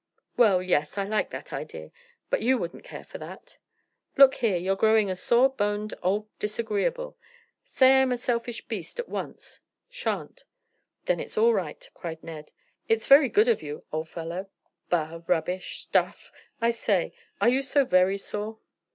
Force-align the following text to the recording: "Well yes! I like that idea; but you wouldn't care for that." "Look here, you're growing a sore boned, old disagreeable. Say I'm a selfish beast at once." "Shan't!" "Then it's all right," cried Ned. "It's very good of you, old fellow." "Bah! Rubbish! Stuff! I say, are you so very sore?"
"Well 0.35 0.63
yes! 0.63 0.97
I 0.97 1.03
like 1.03 1.29
that 1.29 1.53
idea; 1.53 1.91
but 2.31 2.41
you 2.41 2.57
wouldn't 2.57 2.83
care 2.83 3.03
for 3.03 3.19
that." 3.19 3.59
"Look 4.17 4.33
here, 4.33 4.57
you're 4.57 4.75
growing 4.75 5.11
a 5.11 5.15
sore 5.15 5.47
boned, 5.49 5.93
old 6.01 6.25
disagreeable. 6.39 7.19
Say 7.63 8.01
I'm 8.01 8.11
a 8.11 8.17
selfish 8.17 8.65
beast 8.65 8.97
at 8.97 9.07
once." 9.07 9.59
"Shan't!" 9.91 10.43
"Then 11.05 11.19
it's 11.19 11.37
all 11.37 11.53
right," 11.53 11.87
cried 11.93 12.23
Ned. 12.23 12.51
"It's 12.87 13.05
very 13.05 13.29
good 13.29 13.47
of 13.47 13.61
you, 13.61 13.83
old 13.91 14.09
fellow." 14.09 14.49
"Bah! 14.89 15.21
Rubbish! 15.27 15.77
Stuff! 15.81 16.31
I 16.59 16.71
say, 16.71 17.13
are 17.39 17.49
you 17.49 17.61
so 17.61 17.85
very 17.85 18.17
sore?" 18.17 18.57